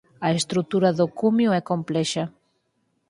A 0.27 0.29
estrutura 0.39 0.89
do 0.99 1.05
cumio 1.19 1.49
é 1.59 1.61
complexa. 1.71 2.23